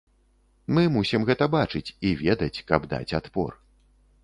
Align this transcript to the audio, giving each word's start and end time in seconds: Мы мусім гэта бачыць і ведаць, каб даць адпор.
Мы 0.77 0.85
мусім 0.95 1.21
гэта 1.29 1.49
бачыць 1.57 1.93
і 2.11 2.15
ведаць, 2.23 2.63
каб 2.73 2.91
даць 2.97 3.15
адпор. 3.21 3.51